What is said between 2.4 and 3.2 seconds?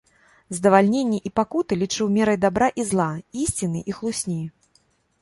дабра і зла,